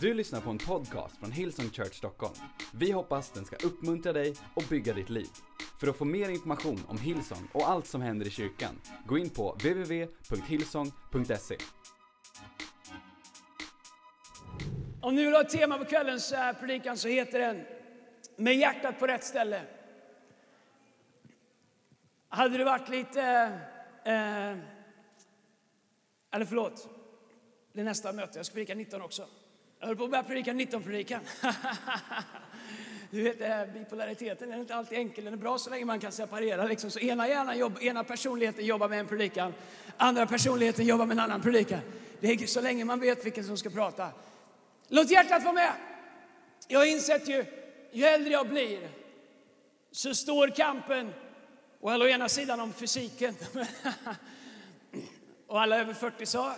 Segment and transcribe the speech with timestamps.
[0.00, 2.34] Du lyssnar på en podcast från Hillsong Church Stockholm.
[2.72, 5.28] Vi hoppas den ska uppmuntra dig och bygga ditt liv.
[5.80, 9.30] För att få mer information om Hillsong och allt som händer i kyrkan, gå in
[9.30, 11.56] på www.hillsong.se.
[15.00, 17.66] Om ni vill ha ett tema på kvällens predikan så heter den
[18.36, 19.62] Med hjärtat på rätt ställe.
[22.28, 23.22] Hade det varit lite...
[24.04, 24.56] Eh,
[26.30, 26.88] eller förlåt,
[27.72, 28.38] det är nästa möte.
[28.38, 29.26] Jag ska predika 19 också.
[29.80, 31.20] Jag höll på att börja predika 19-predikan.
[33.10, 35.24] Du vet, bipolariteten är inte alltid enkel.
[35.24, 36.64] Den är bra så länge man kan separera.
[36.64, 36.90] Liksom.
[36.90, 39.54] Så ena, hjärnan jobb, ena personligheten jobbar med en predikan,
[39.96, 41.80] andra personligheten jobbar med en annan predikan.
[42.20, 44.08] Det är så länge man vet vilken som ska prata.
[44.88, 45.72] Låt hjärtat vara med.
[46.68, 47.44] Jag har insett ju,
[47.92, 48.88] ju äldre jag blir,
[49.92, 51.14] så står kampen,
[51.80, 53.34] och å ena sidan om fysiken,
[55.46, 56.54] och alla över 40 sa,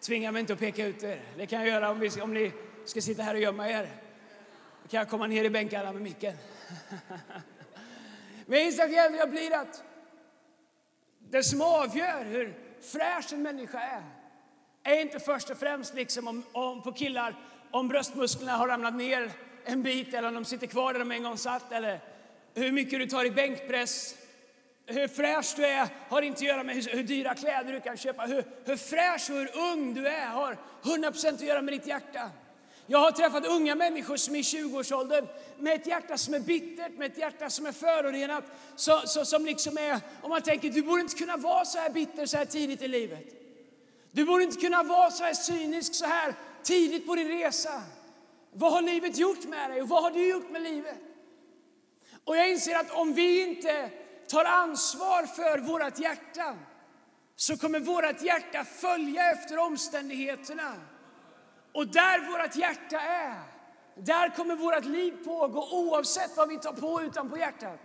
[0.00, 1.22] tvinga mig inte att peka ut er.
[1.36, 2.52] Det kan jag göra om, vi, om ni
[2.84, 3.88] ska sitta här och gömma er.
[4.82, 6.36] Då kan jag komma ner i bänkarna med micken.
[8.46, 9.84] Men Isak jag blir att
[11.18, 14.02] det som avgör hur fräsch en människa är
[14.82, 17.34] är inte först och främst liksom om, om på killar
[17.70, 19.30] om bröstmusklerna har ramlat ner
[19.64, 22.00] en bit eller om de sitter kvar där de en gång satt eller
[22.54, 24.14] hur mycket du tar i bänkpress.
[24.92, 27.96] Hur fräsch du är har inte att göra med hur, hur dyra kläder du kan
[27.96, 28.22] köpa.
[28.22, 32.30] Hur, hur fräsch och hur ung du är har 100% att göra med ditt hjärta.
[32.86, 35.26] Jag har träffat unga människor som är i 20-årsåldern
[35.58, 38.44] med ett hjärta som är bittert, med ett hjärta som är förorenat.
[38.76, 41.90] Så, så, som liksom är, om man tänker, du borde inte kunna vara så här
[41.90, 43.24] bitter så här tidigt i livet.
[44.12, 47.82] Du borde inte kunna vara så här cynisk så här tidigt på din resa.
[48.52, 50.98] Vad har livet gjort med dig och vad har du gjort med livet?
[52.24, 53.90] Och jag inser att om vi inte
[54.30, 56.56] tar ansvar för vårt hjärta
[57.36, 60.74] så kommer vårt hjärta följa efter omständigheterna.
[61.72, 63.42] Och där vårt hjärta är,
[63.94, 67.80] där kommer vårt liv pågå oavsett vad vi tar på utanpå hjärtat.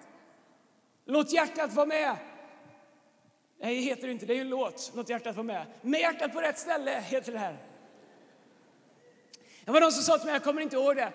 [1.06, 2.18] Låt hjärtat vara med.
[3.60, 4.26] Nej, det heter det inte.
[4.26, 4.92] Det är ju en låt.
[4.96, 5.66] Låt hjärtat vara med.
[5.82, 7.58] Med hjärtat på rätt ställe heter det här.
[9.66, 11.14] Det var någon som sa till mig, jag kommer inte ihåg det.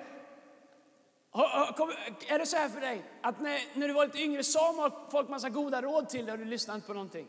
[1.33, 5.29] Är det så här för dig att när, när du var lite yngre sa folk
[5.29, 7.29] massa goda råd till dig och du lyssnade inte på någonting?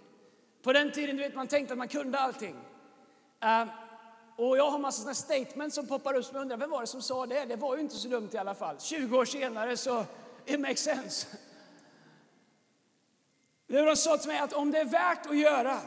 [0.61, 2.55] På den tiden du vet, man tänkte att man kunde allting.
[3.43, 3.65] Uh,
[4.35, 6.87] och jag har massa sådana statements som poppar upp som jag undrar, vem var det
[6.87, 7.45] som sa det?
[7.45, 8.79] Det var ju inte så dumt i alla fall.
[8.79, 10.05] 20 år senare så,
[10.45, 11.27] it makes sense.
[13.67, 15.79] De sa till mig att om det är värt att göra,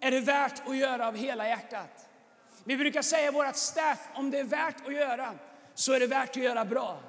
[0.00, 2.08] är det värt att göra av hela hjärtat.
[2.64, 5.34] Vi brukar säga i vårt staff, om det är värt att göra,
[5.74, 7.00] så är det värt att göra bra.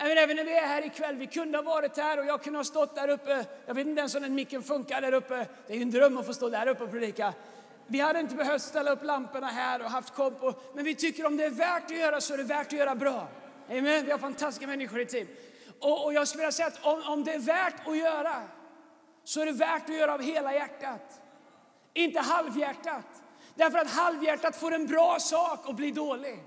[0.00, 2.58] Även, även när vi är här ikväll, vi kunde ha varit här och jag kunde
[2.58, 3.44] ha stått där uppe.
[3.66, 5.46] Jag vet inte ens om den micken funkar där uppe.
[5.66, 7.34] Det är ju en dröm att få stå där uppe och predika.
[7.86, 10.42] Vi hade inte behövt ställa upp lamporna här och haft komp.
[10.42, 12.72] Och, men vi tycker om det är värt att göra så är det värt att
[12.72, 13.28] göra bra.
[13.70, 14.04] Amen.
[14.04, 15.26] Vi har fantastiska människor i team.
[15.80, 18.42] Och, och jag skulle vilja säga att om, om det är värt att göra
[19.24, 21.20] så är det värt att göra av hela hjärtat.
[21.94, 23.22] Inte halvhjärtat.
[23.54, 26.38] Därför att halvhjärtat får en bra sak och blir dålig.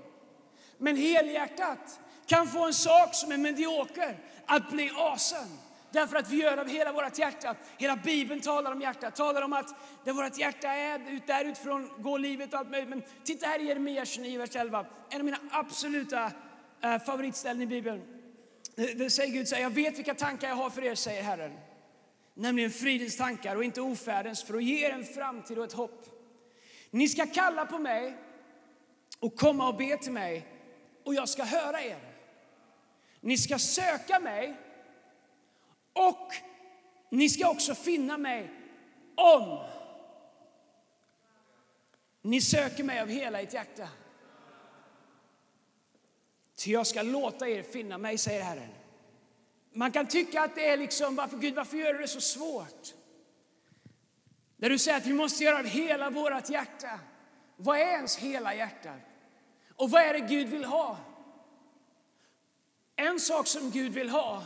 [0.78, 2.00] Men helhjärtat
[2.32, 5.48] kan få en sak som är medioker att bli asen.
[5.90, 7.56] Därför att vi gör av hela vårt hjärta.
[7.78, 12.18] Hela Bibeln talar om hjärtat, talar om att där vårt hjärta är, där utifrån går
[12.18, 12.88] livet och allt möjligt.
[12.88, 14.86] Men titta här i Jeremia 29, vers 11.
[15.10, 16.26] En av mina absoluta
[16.84, 18.02] uh, favoritställen i Bibeln.
[18.76, 21.52] Det, det säger Gud, så jag vet vilka tankar jag har för er, säger Herren.
[22.34, 26.06] Nämligen fridens tankar och inte ofärdens, för att ge er en framtid och ett hopp.
[26.90, 28.16] Ni ska kalla på mig
[29.20, 30.46] och komma och be till mig
[31.04, 32.11] och jag ska höra er.
[33.24, 34.56] Ni ska söka mig
[35.92, 36.32] och
[37.10, 38.50] ni ska också finna mig
[39.14, 39.64] om
[42.22, 43.88] ni söker mig av hela ert hjärta.
[46.56, 48.70] Ty jag ska låta er finna mig, säger Herren.
[49.72, 52.94] Man kan tycka att det är liksom, varför Gud, varför gör du det så svårt?
[54.56, 57.00] Där du säger att vi måste göra av hela vårt hjärta.
[57.56, 58.94] Vad är ens hela hjärta?
[59.76, 60.98] Och vad är det Gud vill ha?
[63.02, 64.42] En sak som Gud vill ha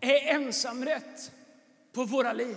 [0.00, 1.32] är ensamrätt
[1.92, 2.56] på våra liv.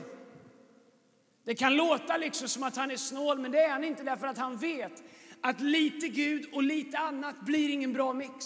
[1.43, 4.27] Det kan låta liksom som att han är snål, men det är han inte därför
[4.27, 5.03] att han vet
[5.41, 8.45] att lite Gud och lite annat blir ingen bra mix.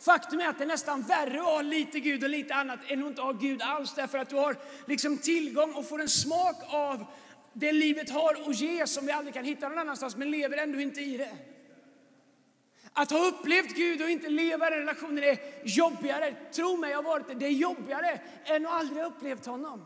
[0.00, 3.02] Faktum är att det är nästan värre att ha lite Gud och lite annat än
[3.02, 4.56] att inte ha Gud alls därför att du har
[4.86, 7.04] liksom tillgång och får en smak av
[7.52, 10.80] det livet har att ge som vi aldrig kan hitta någon annanstans men lever ändå
[10.80, 11.55] inte i det.
[12.98, 16.34] Att ha upplevt Gud och inte leva i den relationen är jobbigare.
[16.52, 17.34] Tro mig, jag har varit det.
[17.34, 19.82] Det är jobbigare än att aldrig ha upplevt honom.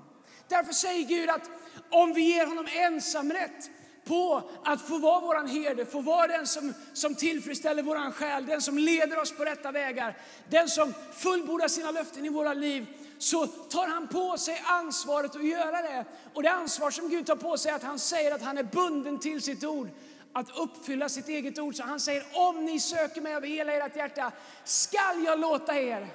[0.48, 1.50] Därför säger Gud att
[1.90, 3.70] om vi ger honom ensamrätt
[4.04, 8.62] på att få vara våran herde, få vara den som, som tillfredsställer våran själ, den
[8.62, 10.16] som leder oss på rätta vägar,
[10.48, 12.86] den som fullbordar sina löften i våra liv,
[13.18, 16.04] så tar han på sig ansvaret att göra det.
[16.34, 18.62] Och det ansvar som Gud tar på sig är att han säger att han är
[18.62, 19.88] bunden till sitt ord
[20.32, 21.74] att uppfylla sitt eget ord.
[21.74, 24.32] Så han säger om ni söker mig av hela ert hjärta
[24.64, 26.08] skall jag låta er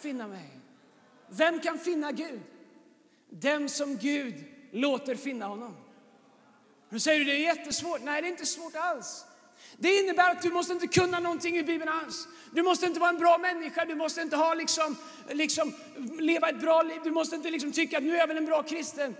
[0.00, 0.50] finna mig.
[1.28, 2.40] Vem kan finna Gud?
[3.30, 5.76] Den som Gud låter finna honom.
[6.88, 8.00] Nu säger du det är jättesvårt.
[8.02, 9.25] Nej, det är inte svårt alls.
[9.78, 12.28] Det innebär att du måste inte kunna någonting i Bibeln alls.
[12.50, 14.96] Du måste inte vara en bra människa, du måste inte ha liksom,
[15.28, 15.74] liksom,
[16.18, 18.46] leva ett bra liv, du måste inte liksom tycka att nu är jag väl en
[18.46, 19.16] bra kristen.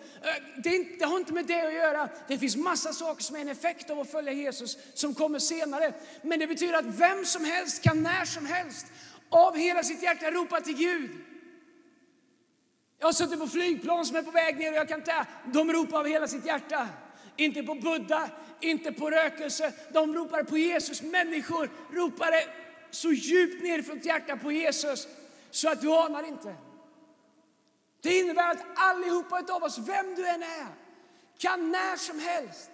[0.64, 2.08] Det, inte, det har inte med det att göra.
[2.28, 5.94] Det finns massa saker som är en effekt av att följa Jesus som kommer senare.
[6.22, 8.86] Men det betyder att vem som helst kan när som helst
[9.28, 11.10] av hela sitt hjärta ropa till Gud.
[12.98, 15.72] Jag har suttit på flygplan som är på väg ner och jag kan inte, de
[15.72, 16.88] ropar av hela sitt hjärta.
[17.36, 18.30] Inte på Buddha,
[18.60, 19.72] inte på rökelse.
[19.92, 21.02] De ropar på Jesus.
[21.02, 22.44] Människor ropade
[22.90, 25.08] så djupt ner från hjärta på Jesus
[25.50, 26.54] så att du anar inte.
[28.00, 30.66] Det innebär att allihopa av oss, vem du än är,
[31.38, 32.70] kan när som helst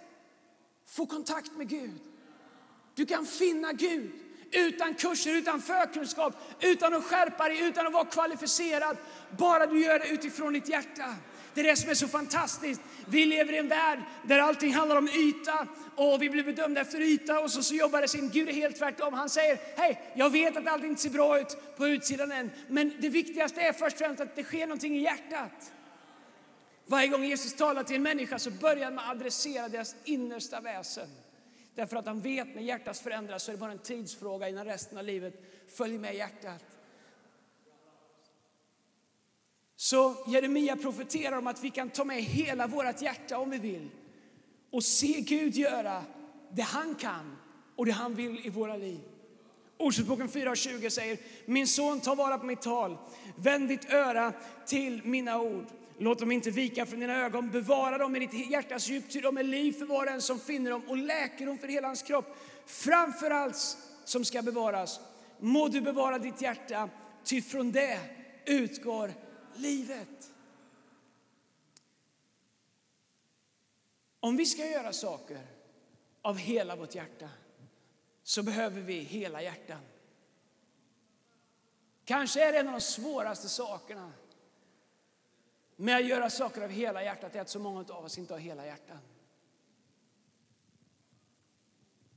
[0.87, 1.99] få kontakt med Gud.
[2.95, 4.11] Du kan finna Gud
[4.51, 8.97] utan kurser, utan förkunskap, utan att skärpa dig, utan att vara kvalificerad.
[9.37, 11.15] Bara du gör det utifrån ditt hjärta.
[11.53, 12.81] Det är det som är så fantastiskt.
[13.05, 17.01] Vi lever i en värld där allting handlar om yta och vi blir bedömda efter
[17.01, 19.13] yta och så, så jobbar det sin Gud är helt tvärtom.
[19.13, 22.93] Han säger, hej, jag vet att allt inte ser bra ut på utsidan än, men
[22.99, 25.71] det viktigaste är först och främst att det sker någonting i hjärtat.
[26.85, 30.61] Varje gång Jesus talar till en människa så börjar han med att adressera deras innersta
[30.61, 31.09] väsen.
[31.75, 34.97] Därför att han vet när hjärtat förändras så är det bara en tidsfråga innan resten
[34.97, 35.33] av livet
[35.77, 36.63] följer med hjärtat.
[39.83, 43.89] Så Jeremia profeterar om att vi kan ta med hela vårt hjärta om vi vill
[44.71, 46.03] och se Gud göra
[46.51, 47.37] det han kan
[47.75, 48.99] och det han vill i våra liv.
[49.77, 52.97] Ordspråksboken 4.20 säger Min son, ta vara på mitt tal.
[53.35, 54.33] Vänd ditt öra
[54.65, 55.65] till mina ord.
[55.97, 57.51] Låt dem inte vika från dina ögon.
[57.51, 60.39] Bevara dem i ditt hjärtas djup, ty de är liv för var och en som
[60.39, 62.37] finner dem och läker dem för hela hans kropp.
[62.65, 64.99] Framför allt som ska bevaras
[65.39, 66.89] må du bevara ditt hjärta,
[67.23, 67.99] ty från det
[68.45, 69.11] utgår
[69.55, 70.31] livet.
[74.19, 75.47] Om vi ska göra saker
[76.21, 77.29] av hela vårt hjärta
[78.23, 79.81] så behöver vi hela hjärtan.
[82.05, 84.11] Kanske är det en av de svåraste sakerna
[85.75, 88.39] med att göra saker av hela hjärtat är att så många av oss inte har
[88.39, 88.99] hela hjärtan.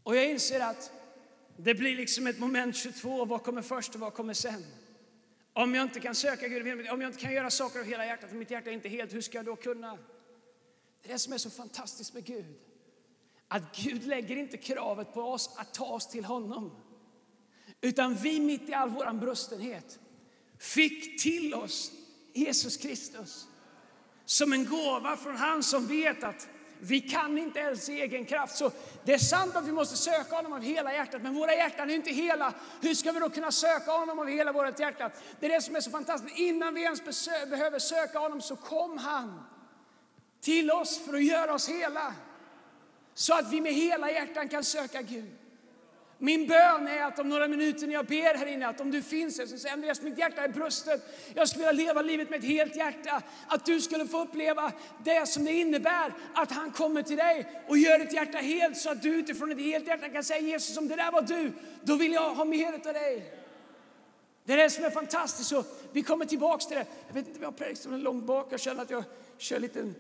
[0.03, 0.93] Och jag inser att
[1.57, 3.25] det blir liksom ett moment 22.
[3.25, 4.65] Vad kommer först och vad kommer sen?
[5.57, 8.33] Om jag inte kan söka Gud, om jag inte kan göra saker av hela hjärtat
[8.33, 9.99] om mitt hjärta är inte helt, hur ska jag då kunna?
[11.03, 12.55] Det är det som är så fantastiskt med Gud.
[13.49, 16.77] Att Gud lägger inte kravet på oss att ta oss till honom.
[17.81, 19.99] Utan vi mitt i all vår brustenhet
[20.59, 21.93] fick till oss
[22.33, 23.49] Jesus Kristus
[24.25, 26.49] som en gåva från han som vet att
[26.81, 28.57] vi kan inte ens i egen kraft.
[28.57, 28.71] Så
[29.05, 31.95] det är sant att vi måste söka honom av hela hjärtat, men våra hjärtan är
[31.95, 32.55] inte hela.
[32.81, 35.11] Hur ska vi då kunna söka honom av hela vårt hjärta?
[35.41, 36.39] Det är det som är så fantastiskt.
[36.39, 39.43] Innan vi ens behöver söka honom så kom han
[40.41, 42.15] till oss för att göra oss hela.
[43.15, 45.46] Så att vi med hela hjärtan kan söka Gud.
[46.19, 49.03] Min bön är att om några minuter när jag ber här inne, att om du
[49.03, 51.03] finns här, så säger Andreas, mitt hjärta är bröstet.
[51.35, 53.23] Jag skulle vilja leva livet med ett helt hjärta.
[53.47, 54.73] Att du skulle få uppleva
[55.05, 58.91] det som det innebär att han kommer till dig och gör ditt hjärta helt så
[58.91, 61.97] att du utifrån ett helt hjärta kan säga Jesus, om det där var du, då
[61.97, 63.33] vill jag ha mer av dig.
[64.45, 65.49] Det är det som är fantastiskt.
[65.49, 66.87] Så vi kommer tillbaks till det.
[67.07, 68.49] Jag vet inte om jag har predikstolen långt bak.
[68.51, 69.05] Jag känner att jag
[69.39, 69.93] kör lite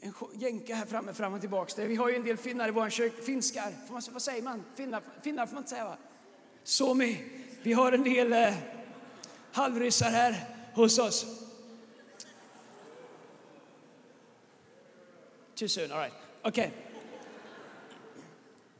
[0.00, 1.84] en jänka här framme, fram och tillbaka.
[1.84, 3.22] Vi har ju en del finnar i vår kyrka.
[3.22, 4.64] Finskar, får man, vad säger man?
[4.74, 5.96] Finnar, finnar får man inte säga va?
[6.64, 7.24] Somi.
[7.62, 8.54] Vi har en del eh,
[9.52, 11.26] halvryssar här hos oss.
[15.54, 16.14] Too soon, all right.
[16.44, 16.70] Okay.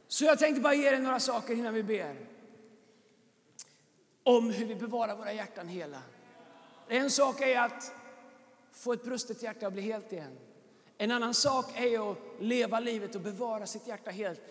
[0.07, 2.15] Så jag tänkte bara ge er några saker innan vi ber.
[4.23, 6.01] Om hur vi bevarar våra hjärtan hela.
[6.87, 7.93] En sak är att
[8.71, 10.37] få ett brustet hjärta att bli helt igen.
[11.01, 14.41] En annan sak är att leva livet och bevara sitt hjärta helt.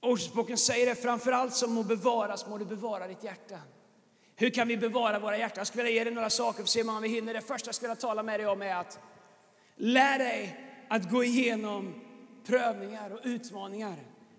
[0.00, 3.58] Ordspråken säger det, framför allt som må bevaras må du bevara ditt hjärta.
[4.36, 5.58] Hur kan vi bevara våra hjärtan?
[5.58, 7.34] Jag skulle vilja ge dig några saker för att se om vi hinner.
[7.34, 8.98] Det första jag skulle vilja tala med dig om är att
[9.76, 11.94] lär dig att gå igenom
[12.46, 13.96] prövningar och utmaningar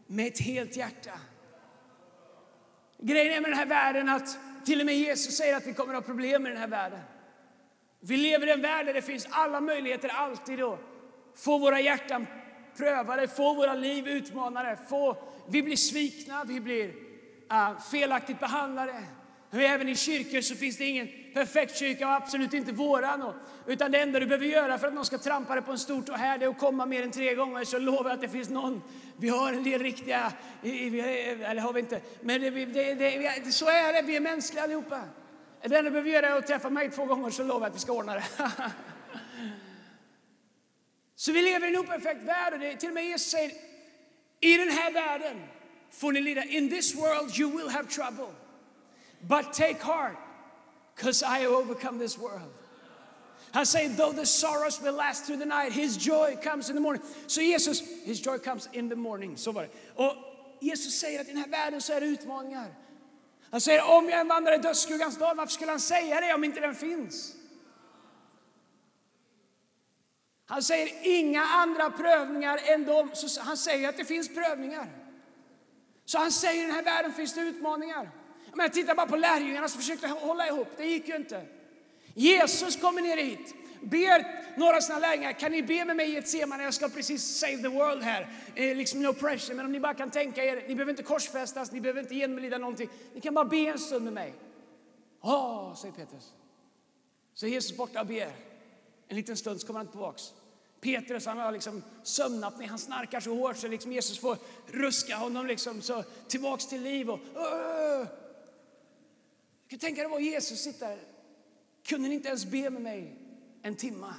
[0.08, 1.20] med ett helt hjärta.
[2.98, 5.94] Grejen är med den här världen att till och med Jesus säger att vi kommer
[5.94, 7.00] att ha problem med den här världen.
[8.04, 10.80] Vi lever i en värld där det finns alla möjligheter alltid att
[11.36, 12.28] få våra hjärtan
[12.78, 15.18] prövade, få våra liv utmanade, få,
[15.50, 16.88] vi blir svikna, vi blir
[17.52, 19.04] uh, felaktigt behandlade.
[19.52, 23.22] Och även i kyrkor så finns det ingen perfekt kyrka och absolut inte våran.
[23.22, 23.36] Och,
[23.68, 26.02] utan det enda du behöver göra för att någon ska trampa dig på en stor
[26.02, 28.30] tå här det är att komma mer än tre gånger så lovar jag att det
[28.30, 28.82] finns någon.
[29.18, 30.32] Vi har en del riktiga,
[30.64, 35.02] eller har vi inte, men det, det, det, så är det, vi är mänskliga allihopa.
[35.62, 37.76] Det enda du behöver göra är att träffa mig två gånger så lovar jag att
[37.76, 38.24] vi ska ordna det.
[41.16, 43.52] så vi lever i en operfekt värld och det, till och med Jesus säger
[44.40, 45.42] i den här världen
[45.92, 46.44] får ni lida.
[46.44, 48.30] In this world you will have trouble.
[49.22, 50.18] But take heart,
[50.96, 52.54] because I have overcome this world.
[53.52, 56.82] Han säger, though the sorrows will last through the night, his joy comes in the
[56.82, 57.04] morning.
[57.28, 59.38] Så Jesus, his joy comes in the morning.
[59.38, 59.70] Så var det.
[59.96, 60.16] Och
[60.62, 62.76] Jesus säger att i den här världen så är det utmaningar.
[63.52, 66.60] Han säger, om jag vandrar i dödsskuggans dal, varför skulle han säga det om inte
[66.60, 67.36] den finns?
[70.46, 74.88] Han säger inga andra prövningar än de, så han säger att det finns prövningar.
[76.06, 78.12] Så han säger i den här världen finns det utmaningar.
[78.54, 81.46] Men titta bara på lärjungarna som försökte hålla ihop, det gick ju inte.
[82.14, 86.18] Jesus kommer ner hit, ber några av sina lärjungar, kan ni be med mig i
[86.18, 86.64] ett semane?
[86.64, 88.30] Jag ska precis save the world här.
[88.56, 91.72] Eh, liksom no pressure, men om ni bara kan tänka er, ni behöver inte korsfästas,
[91.72, 92.90] ni behöver inte genomlida någonting.
[93.14, 94.34] Ni kan bara be en stund med mig.
[95.22, 96.34] Ja, säger Petrus.
[97.34, 98.32] Så är Jesus borta och ber.
[99.08, 100.34] En liten stund så kommer han tillbaks.
[100.82, 105.46] Petrus han har liksom sömnapné, han snarkar så hårt så liksom Jesus får ruska honom
[105.48, 107.10] liksom så tillbaks till liv.
[107.10, 108.08] Och, uh,
[109.68, 110.98] kan tänka dig vad Jesus sitter
[111.84, 113.21] Kunde ni inte ens be med mig
[113.64, 114.16] en timma?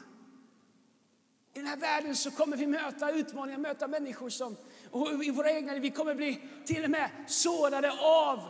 [1.55, 4.57] I den här världen så kommer vi möta utmaningar, möta människor som
[4.91, 8.41] och i våra egna vi kommer bli till och med sårade av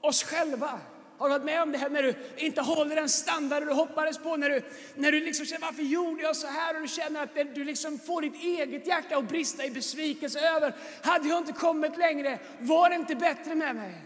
[0.00, 0.80] oss själva.
[1.18, 4.18] Har du varit med om det här när du inte håller den standard du hoppades
[4.18, 4.36] på?
[4.36, 4.62] När du,
[4.94, 6.74] när du liksom känner varför gjorde jag så här?
[6.74, 10.74] Och du känner att du liksom får ditt eget hjärta att brista i besvikelse över.
[11.02, 12.38] Hade jag inte kommit längre?
[12.60, 14.04] Var det inte bättre med mig?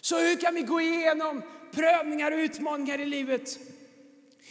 [0.00, 1.42] Så hur kan vi gå igenom
[1.72, 3.58] prövningar och utmaningar i livet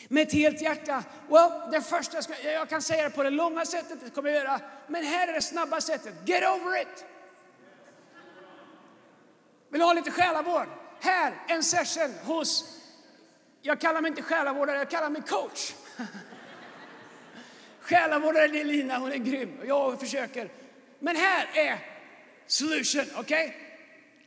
[0.07, 1.03] med ett helt hjärta?
[1.29, 4.29] Well, det första jag, ska, jag kan säga det på det långa sättet, det kommer
[4.29, 4.61] jag göra.
[4.87, 6.13] Men här är det snabba sättet.
[6.25, 7.05] Get over it!
[9.69, 10.67] Vill du ha lite själavård?
[10.99, 12.79] Här, en session hos,
[13.61, 15.73] jag kallar mig inte själavårdare, jag kallar mig coach.
[17.81, 19.59] Själavårdare det är Lina, hon är grym.
[19.65, 20.49] Jag försöker.
[20.99, 21.79] Men här är
[22.47, 23.47] solution, okej?
[23.47, 23.61] Okay?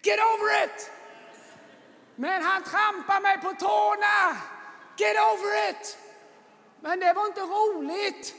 [0.03, 0.91] Get over it!
[2.17, 4.37] Men han trampar mig på tårna.
[4.97, 5.99] Get over it!
[6.81, 8.35] Men det var inte roligt.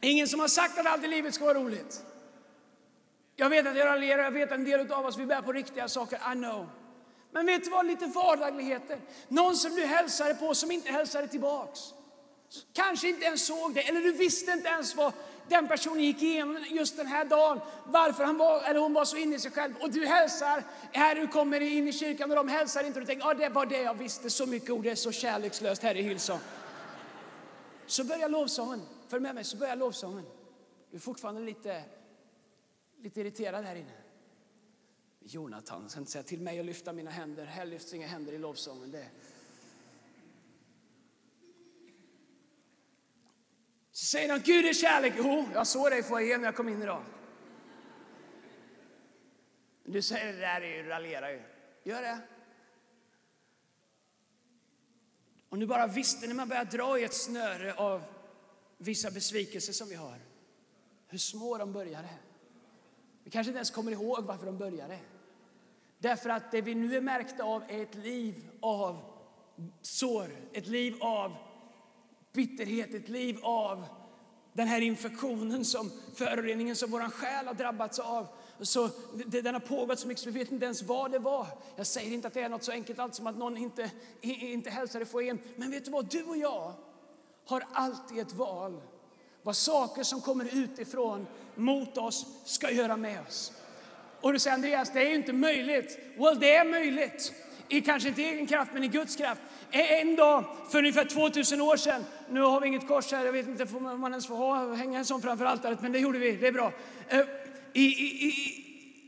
[0.00, 2.02] Ingen som har sagt att allt i livet ska vara roligt.
[3.36, 5.52] Jag vet att jag raljerar, jag vet att en del av oss vi bär på
[5.52, 6.68] riktiga saker, I know.
[7.32, 9.00] Men vet du vad, lite vardagligheter.
[9.28, 11.80] Någon som du hälsade på som inte hälsade tillbaks.
[12.72, 15.12] Kanske inte ens såg det, eller du visste inte ens vad
[15.52, 19.16] den personen gick igenom just den här dagen, varför han var, eller hon var så
[19.16, 19.74] inne i sig själv.
[19.80, 23.06] Och du hälsar, här du kommer in i kyrkan och de hälsar inte och du
[23.06, 25.94] tänker, ah, det var det jag visste, så mycket ord, det är så kärlekslöst här
[25.94, 26.38] i Hillsong.
[27.86, 30.24] Så börjar lovsången, följ med mig, så börjar lovsången.
[30.90, 31.84] Du är fortfarande lite,
[33.02, 33.92] lite irriterad här inne.
[35.20, 38.38] Jonathan, sen inte säga till mig att lyfta mina händer, här lyfts inga händer i
[38.38, 38.90] lovsången.
[38.90, 39.06] Det
[43.92, 45.14] Så säger de, Gud är kärlek.
[45.16, 47.02] Jo, jag såg dig få igen när jag kom in idag.
[49.84, 51.42] Du säger, det där är ju, raljerar ju.
[51.84, 52.18] Gör det.
[55.48, 58.02] Om du bara visste när man börjar dra i ett snöre av
[58.78, 60.18] vissa besvikelser som vi har,
[61.08, 62.08] hur små de började.
[63.24, 64.98] Vi kanske inte ens kommer ihåg varför de började.
[65.98, 68.98] Därför att det vi nu är märkta av är ett liv av
[69.80, 71.51] sår, ett liv av
[72.32, 73.84] bitterhet, ett liv av
[74.52, 78.26] den här infektionen, som föroreningen som vår själ har drabbats av.
[78.60, 78.90] Så
[79.26, 81.46] den har pågått så mycket så vi vet inte ens vad det var.
[81.76, 83.90] Jag säger inte att det är något så enkelt allt som att någon inte,
[84.22, 85.38] inte hälsade få igen.
[85.56, 86.10] Men vet du vad?
[86.10, 86.72] Du och jag
[87.46, 88.80] har alltid ett val
[89.42, 93.52] vad saker som kommer utifrån mot oss ska göra med oss.
[94.20, 95.98] Och du säger Andreas, det är ju inte möjligt.
[96.16, 97.32] Well, det är möjligt.
[97.72, 99.40] I kanske inte egen kraft, men i Guds kraft.
[99.70, 103.32] E- en dag för ungefär 2000 år sedan, nu har vi inget kors här, jag
[103.32, 106.18] vet inte om man ens får ha, hänga en sån framför altaret, men det gjorde
[106.18, 106.72] vi, det är bra.
[107.08, 107.20] Eh,
[107.72, 108.62] I, i, i,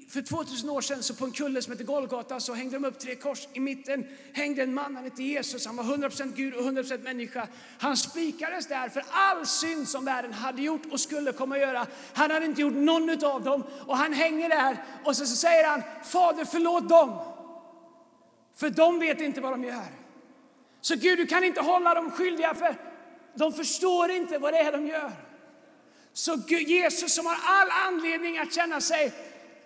[0.08, 2.98] för 2000 år sedan så på en kulle som heter Golgata så hängde de upp
[2.98, 3.48] tre kors.
[3.52, 5.66] I mitten hängde en man, han hette Jesus.
[5.66, 7.48] Han var 100% Gud och 100% människa.
[7.78, 11.86] Han spikades där för all synd som världen hade gjort och skulle komma att göra.
[12.12, 15.68] Han hade inte gjort någon av dem och han hänger där och så, så säger
[15.68, 17.33] han Fader förlåt dem.
[18.56, 19.86] För de vet inte vad de gör.
[20.80, 22.76] Så Gud, du kan inte hålla dem skyldiga för
[23.34, 25.12] de förstår inte vad det är de gör.
[26.12, 29.12] Så Jesus som har all anledning att känna sig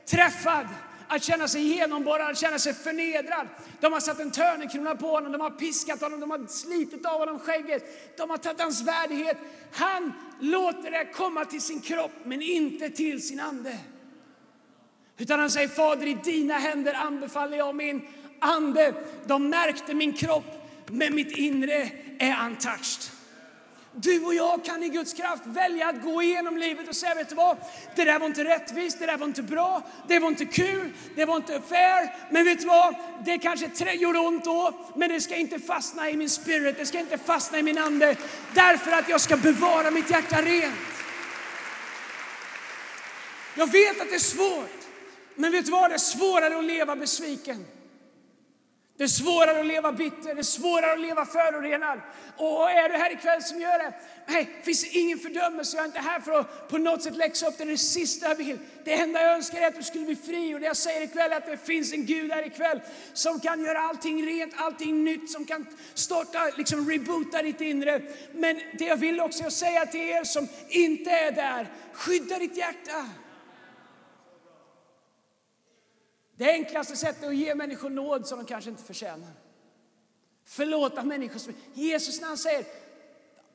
[0.06, 0.66] träffad,
[1.08, 3.48] att känna sig genomborrad, att känna sig förnedrad.
[3.80, 7.18] De har satt en törnekrona på honom, de har piskat honom, de har slitit av
[7.18, 9.36] honom skägget, de har tagit hans värdighet.
[9.72, 13.78] Han låter det komma till sin kropp, men inte till sin ande.
[15.18, 18.02] Utan han säger, Fader i dina händer anbefaller jag min
[18.40, 18.94] ande.
[19.26, 23.18] De märkte min kropp, men mitt inre är untouched.
[24.00, 27.28] Du och jag kan i Guds kraft välja att gå igenom livet och säga, vet
[27.28, 27.56] du vad?
[27.96, 31.24] Det där var inte rättvist, det där var inte bra, det var inte kul, det
[31.24, 32.14] var inte fair.
[32.30, 32.94] Men vet du vad?
[33.24, 36.98] Det kanske gjorde ont då, men det ska inte fastna i min spirit, det ska
[36.98, 38.16] inte fastna i min ande.
[38.54, 40.74] Därför att jag ska bevara mitt hjärta rent.
[43.54, 44.86] Jag vet att det är svårt,
[45.34, 45.90] men vet du vad?
[45.90, 47.66] Det är svårare att leva besviken.
[48.98, 52.00] Det är svårare att leva bitter, det är svårare att leva förorenad.
[52.36, 53.94] Och är du här ikväll som gör det,
[54.26, 55.76] nej, det finns ingen fördömelse.
[55.76, 57.64] Jag är inte här för att på något sätt läxa upp det.
[57.64, 58.58] Det är det sista jag vill.
[58.84, 60.54] Det enda jag önskar är att du skulle bli fri.
[60.54, 62.80] Och det jag säger ikväll är att det finns en Gud här ikväll
[63.12, 68.02] som kan göra allting rent, allting nytt, som kan starta, liksom reboota ditt inre.
[68.32, 73.06] Men det jag vill också säga till er som inte är där, skydda ditt hjärta.
[76.38, 79.32] Det enklaste sättet är att ge människor nåd som de kanske inte förtjänar.
[80.44, 81.38] Förlåta människor.
[81.38, 82.64] Som, Jesus när han säger,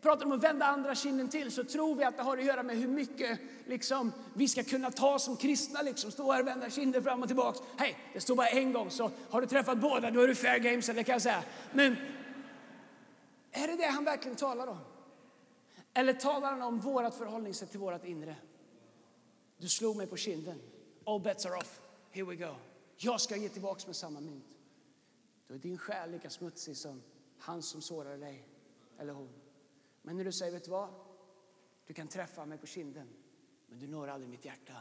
[0.01, 2.63] pratar om att vända andra kinden till så tror vi att det har att göra
[2.63, 5.81] med hur mycket liksom, vi ska kunna ta som kristna.
[5.81, 7.59] Liksom, stå här och vända kinden fram och tillbaks.
[7.77, 10.59] Hej, det står bara en gång så har du träffat båda då är du fair
[10.59, 10.81] game.
[10.81, 11.43] det kan jag säga.
[11.73, 11.95] Men
[13.51, 14.79] är det det han verkligen talar om?
[15.93, 18.35] Eller talar han om vårt förhållningssätt till vårt inre?
[19.57, 20.61] Du slog mig på kinden.
[21.05, 21.79] All bets are off.
[22.11, 22.55] Here we go.
[23.03, 24.57] Jag ska ge tillbaks med samma mynt.
[25.48, 27.01] Då är din själ lika smutsig som
[27.38, 28.48] han som sårade dig,
[28.98, 29.29] eller hon.
[30.01, 30.89] Men när du säger, vet du vad?
[31.88, 33.07] Du kan träffa mig på kinden,
[33.67, 34.74] men du når aldrig mitt hjärta.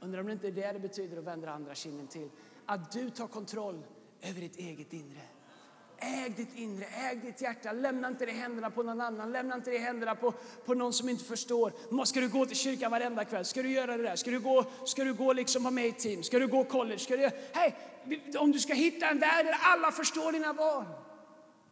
[0.00, 2.30] Undrar om det inte är det det betyder att vända andra kinden till.
[2.66, 3.86] Att du tar kontroll
[4.20, 5.28] över ditt eget inre.
[6.04, 7.72] Äg ditt inre, äg ditt hjärta.
[7.72, 9.32] Lämna inte det i händerna på någon annan.
[9.32, 10.32] Lämna inte det i händerna på,
[10.64, 12.04] på någon som inte förstår.
[12.04, 13.44] Ska du gå till kyrkan varenda kväll?
[13.44, 14.16] Ska du göra det där?
[14.16, 16.22] Ska du gå, ska du gå liksom vara med i team?
[16.22, 16.98] Ska du gå college?
[16.98, 17.72] Ska du, hey,
[18.38, 20.84] om du ska hitta en värld där alla förstår dina val.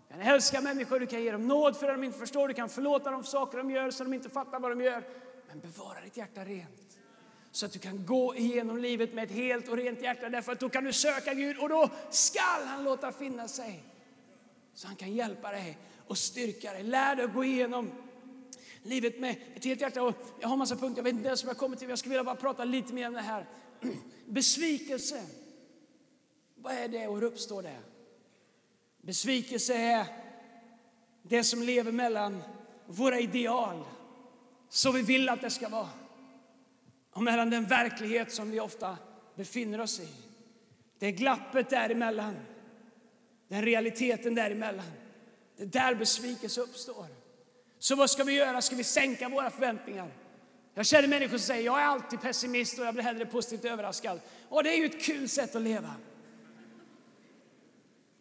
[0.08, 2.48] Du kan älska människor, du kan ge dem nåd för det de inte förstår.
[2.48, 5.02] Du kan förlåta dem för saker de gör så de inte fattar vad de gör.
[5.48, 6.98] Men bevara ditt hjärta rent
[7.52, 10.28] så att du kan gå igenom livet med ett helt och rent hjärta.
[10.28, 13.84] Därför att då kan du söka Gud och då skall han låta finna sig
[14.74, 16.82] så han kan hjälpa dig och styrka dig.
[16.82, 17.92] Lär dig att gå igenom
[18.82, 20.02] livet med ett helt hjärta.
[20.02, 21.88] Och jag har massa punkter, jag vet inte ens om jag kommer till.
[21.88, 23.48] Jag skulle vilja bara prata lite mer om det här.
[24.26, 25.22] Besvikelse.
[26.54, 27.78] Vad är det och hur uppstår det?
[29.02, 30.06] Besvikelse är
[31.22, 32.42] det som lever mellan
[32.86, 33.84] våra ideal,
[34.68, 35.88] så vi vill att det ska vara,
[37.12, 38.98] och mellan den verklighet som vi ofta
[39.34, 40.08] befinner oss i.
[40.98, 42.36] Det är glappet däremellan
[43.50, 44.84] den realiteten däremellan.
[45.56, 47.06] Det är där besvikelse uppstår.
[47.78, 48.62] Så vad ska vi göra?
[48.62, 50.08] Ska vi sänka våra förväntningar?
[50.74, 54.20] Jag känner människor som säger jag är alltid pessimist och jag blir hellre positivt överraskad.
[54.48, 55.94] Och det är ju ett kul sätt att leva.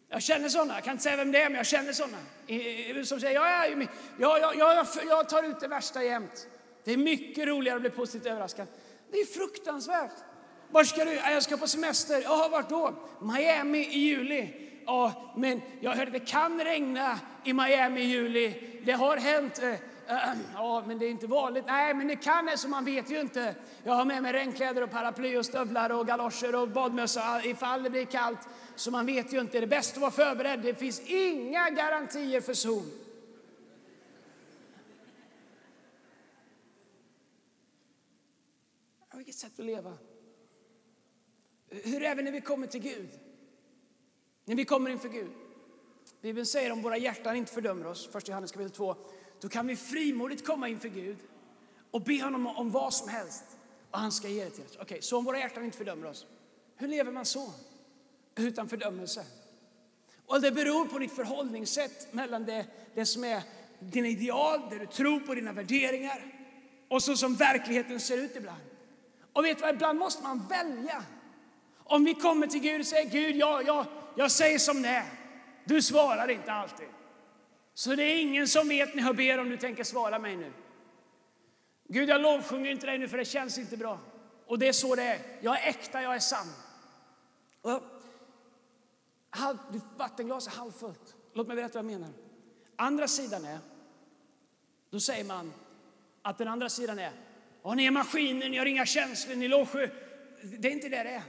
[0.08, 2.18] Jag känner sådana, jag kan inte säga vem det är, men jag känner sådana.
[3.04, 3.88] Som säger jag, är,
[4.18, 6.46] jag, jag, jag, jag tar ut det värsta jämt.
[6.84, 8.66] Det är mycket roligare att bli positivt överraskad.
[9.10, 10.12] Det är fruktansvärt.
[10.70, 11.12] Var ska du?
[11.12, 12.22] Jag ska på semester.
[12.22, 12.94] Jaha, vart då?
[13.20, 14.69] Miami i juli.
[14.86, 18.80] Ja, men jag hörde det kan regna i Miami i juli.
[18.84, 19.58] Det har hänt.
[19.62, 21.64] Eh, eh, ja, men det är inte vanligt.
[21.66, 23.54] Nej, men det kan det, så man vet ju inte.
[23.84, 27.90] Jag har med mig regnkläder och paraply och stövlar och galoscher och badmössa ifall det
[27.90, 28.48] blir kallt.
[28.76, 29.60] Så man vet ju inte.
[29.60, 30.60] Det är bäst att vara förberedd.
[30.60, 32.84] Det finns inga garantier för sol.
[39.14, 39.98] Vilket sätt att leva.
[41.68, 43.29] Hur är vi när vi kommer till Gud?
[44.50, 45.30] När vi kommer inför Gud.
[46.20, 48.96] Bibeln säger om våra hjärtan inte fördömer oss, 1 Johannes kapitel 2,
[49.40, 51.16] då kan vi frimodigt komma inför Gud
[51.90, 53.44] och be honom om vad som helst
[53.90, 54.70] och han ska ge det till oss.
[54.72, 56.26] Okej, okay, så om våra hjärtan inte fördömer oss,
[56.76, 57.52] hur lever man så?
[58.34, 59.26] Utan fördömelse.
[60.26, 63.42] Och det beror på ditt förhållningssätt mellan det, det som är
[63.80, 66.24] dina ideal, det du tror på, dina värderingar
[66.88, 68.62] och så som verkligheten ser ut ibland.
[69.32, 71.04] Och vet du vad, ibland måste man välja.
[71.76, 75.06] Om vi kommer till Gud och säger Gud, jag, jag, jag säger som det är.
[75.64, 76.88] Du svarar inte alltid.
[77.74, 80.52] Så det är ingen som vet när jag ber om du tänker svara mig nu.
[81.88, 83.98] Gud, jag lovsjunger inte dig nu för det känns inte bra.
[84.46, 85.18] Och det är så det är.
[85.40, 86.52] Jag är äkta, jag är sann.
[87.62, 87.82] Och,
[89.30, 89.58] halv,
[89.96, 91.14] vattenglas är halvfullt.
[91.32, 92.14] Låt mig berätta vad jag menar.
[92.76, 93.58] Andra sidan är,
[94.90, 95.52] då säger man
[96.22, 97.12] att den andra sidan är
[97.62, 99.92] Ja, ni är maskiner, ni har inga känslor, ni lovsjunger.
[100.42, 101.22] Det är inte det det är.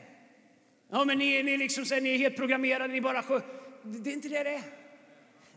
[0.94, 3.42] Ja, men ni, ni, liksom, ni är helt programmerade, ni bara sjö.
[3.84, 4.64] Det är inte det det är.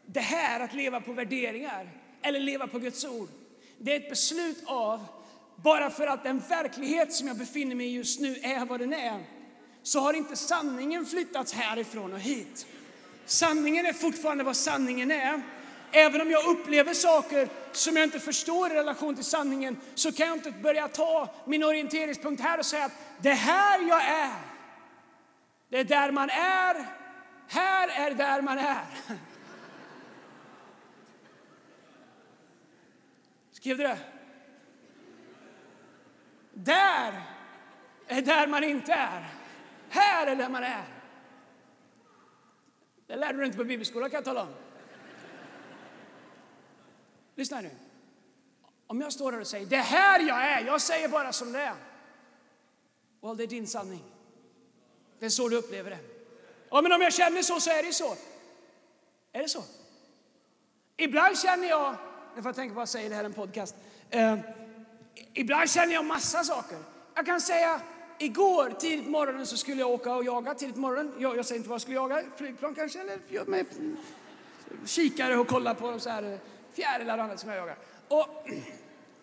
[0.07, 1.88] Det här att leva på värderingar
[2.23, 3.29] eller leva på Guds ord,
[3.79, 5.07] det är ett beslut av
[5.57, 8.92] bara för att den verklighet som jag befinner mig i just nu är vad den
[8.92, 9.25] är,
[9.83, 12.66] så har inte sanningen flyttats härifrån och hit.
[13.27, 15.42] Sanningen är fortfarande vad sanningen är.
[15.92, 20.27] Även om jag upplever saker som jag inte förstår i relation till sanningen så kan
[20.27, 22.92] jag inte börja ta min orienteringspunkt här och säga att
[23.23, 24.53] det här jag är.
[25.74, 26.87] Det är där man är.
[27.48, 28.84] Här är där man är.
[33.50, 33.98] Skrev du det?
[36.52, 37.22] Där
[38.06, 39.28] är där man inte är.
[39.88, 40.84] Här är där man är.
[43.06, 44.54] Det lärde du inte på bibelskolan kan jag tala om.
[47.34, 47.70] Lyssna nu.
[48.87, 51.60] Om jag står här och säger det här jag är, jag säger bara som det
[51.60, 51.76] är.
[53.20, 54.13] Well, det är din sanning.
[55.18, 55.98] Det är så du upplever det.
[56.70, 58.16] Ja, men om jag känner så, så är det så.
[59.33, 59.62] Är det så?
[60.96, 61.94] Ibland känner jag,
[62.35, 63.74] jag får tänka på vad jag säger, det här i en podcast.
[64.11, 64.38] Eh,
[65.35, 66.79] ibland känner jag massa saker.
[67.14, 67.81] Jag kan säga,
[68.18, 71.12] igår tidigt på morgonen så skulle jag åka och jaga tidigt på morgonen.
[71.18, 73.66] Jag, jag säger inte vad jag skulle jaga, flygplan kanske, eller med
[74.87, 76.38] kikare och kolla på så här eh,
[76.72, 77.77] fjärilar och annat som jag jagar.
[78.09, 78.29] Och,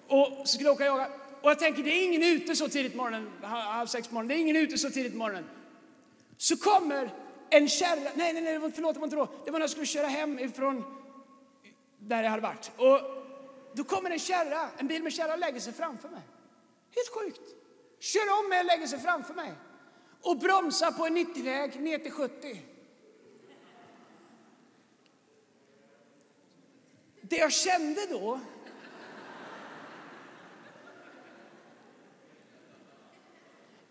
[0.08, 1.08] och så skulle jag åka och jaga.
[1.42, 4.28] Och jag tänker, det är ingen ute så tidigt på morgonen, halv sex på morgonen,
[4.28, 5.46] det är ingen ute så tidigt på morgonen.
[6.42, 7.14] Så kommer
[7.50, 9.28] en kärra, nej, nej, nej, förlåt, det var inte då.
[9.46, 10.84] Det var när jag skulle köra hem ifrån
[12.00, 12.72] där jag hade varit.
[12.78, 13.00] Och
[13.74, 16.22] då kommer en kärra, en bil med kärra och lägger sig framför mig.
[16.96, 17.56] Helt sjukt.
[18.00, 19.54] Kör om mig och lägger sig framför mig.
[20.22, 22.62] Och bromsar på en 90-väg ner till 70.
[27.22, 28.40] Det jag kände då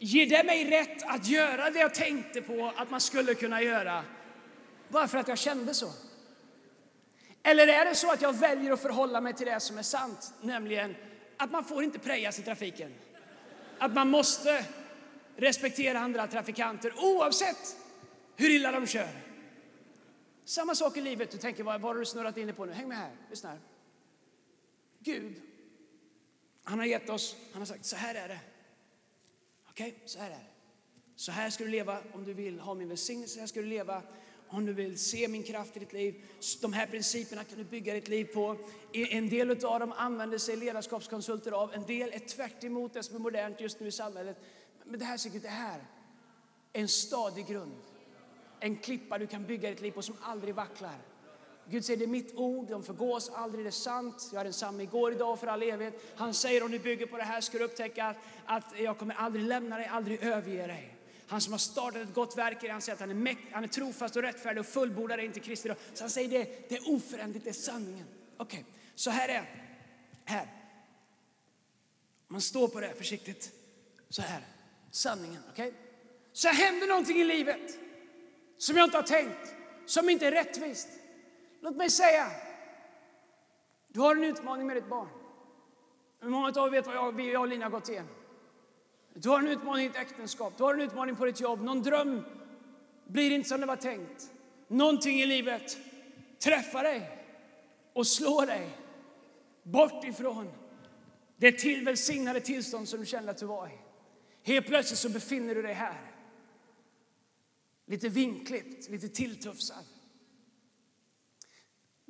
[0.02, 4.04] Ger det mig rätt att göra det jag tänkte på att man skulle kunna göra
[4.88, 5.92] bara för att jag kände så?
[7.42, 10.34] Eller är det så att jag väljer att förhålla mig till det som är sant,
[10.42, 10.96] nämligen
[11.36, 12.94] att man får inte prejas i trafiken?
[13.78, 14.64] Att man måste
[15.36, 17.76] respektera andra trafikanter oavsett
[18.36, 19.10] hur illa de kör.
[20.44, 21.30] Samma sak i livet.
[21.30, 22.72] Du tänker, vad, vad har du snurrat in på nu?
[22.72, 23.58] Häng med här, lyssna här.
[24.98, 25.42] Gud,
[26.64, 28.38] han har gett oss, han har sagt, så här är det.
[29.80, 30.46] Okej, okay, så här är det.
[31.16, 33.66] Så här ska du leva om du vill ha min välsignelse, så här ska du
[33.66, 34.02] leva
[34.48, 36.24] om du vill se min kraft i ditt liv.
[36.62, 38.56] De här principerna kan du bygga ditt liv på.
[38.92, 42.60] En del av dem använder sig ledarskapskonsulter av, en del är tvärt
[42.92, 44.36] det som är modernt just nu i samhället.
[44.84, 45.84] Men det här, säkert, det här
[46.72, 47.76] är en stadig grund
[48.60, 50.98] en klippa du kan bygga ditt liv på som aldrig vacklar.
[51.70, 54.28] Gud säger det är mitt ord, de förgås aldrig, det är sant.
[54.32, 56.02] Jag är densamma igår, idag och för all evighet.
[56.16, 59.44] Han säger om du bygger på det här ska du upptäcka att jag kommer aldrig
[59.44, 60.96] lämna dig, aldrig överge dig.
[61.26, 63.64] Han som har startat ett gott verk i han säger att han är, mäkt, han
[63.64, 65.72] är trofast och rättfärdig och fullbordar dig inte Kristi.
[65.94, 68.06] Så han säger det, det är oföränderligt, det är sanningen.
[68.36, 68.72] Okej, okay.
[68.94, 69.70] så här är
[70.24, 70.46] här.
[72.28, 73.52] Man står på det försiktigt.
[74.08, 74.46] Så här,
[74.90, 75.42] sanningen.
[75.52, 75.68] Okej?
[75.68, 75.80] Okay?
[76.32, 77.78] Så händer någonting i livet
[78.58, 79.54] som jag inte har tänkt,
[79.86, 80.88] som inte är rättvist.
[81.60, 82.30] Låt mig säga,
[83.88, 85.08] du har en utmaning med ditt barn.
[86.22, 88.14] Många av er vet vad jag, jag och Lina har gått igenom.
[89.14, 91.62] Du har en utmaning i ditt äktenskap, du har en utmaning på ditt jobb.
[91.62, 92.24] Någon dröm
[93.06, 94.30] blir inte som det var tänkt.
[94.68, 95.78] Någonting i livet
[96.38, 97.18] träffar dig
[97.92, 98.78] och slår dig
[99.62, 100.48] bort ifrån
[101.36, 103.78] det till välsignade tillstånd som du kände att du var i.
[104.42, 106.10] Helt plötsligt så befinner du dig här
[107.90, 109.84] lite vinklippt, lite tilltufsad.